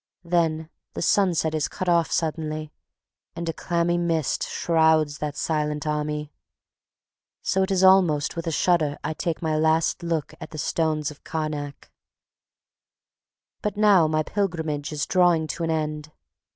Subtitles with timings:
[0.23, 2.71] Then the sunset is cut off suddenly,
[3.35, 6.33] and a clammy mist shrouds that silent army.
[7.43, 11.11] So it is almost with a shudder I take my last look at the Stones
[11.11, 11.91] of Carnac.
[13.61, 16.11] But now my pilgrimage is drawing to an end.